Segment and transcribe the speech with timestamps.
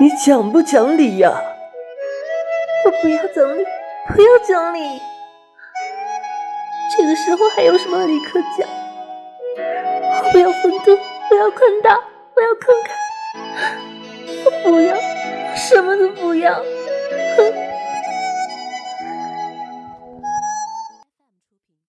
[0.00, 1.30] 你讲不讲理呀？
[2.86, 3.62] 我不要讲理，
[4.16, 4.80] 不要讲理。
[6.96, 8.66] 这个时候还有什么理可讲？
[10.24, 10.96] 我不要风度，
[11.28, 11.94] 不要宽大，
[12.32, 12.88] 不要慷慨，
[14.46, 14.96] 我不要，
[15.54, 16.54] 什么都不要。
[17.36, 17.69] 哼！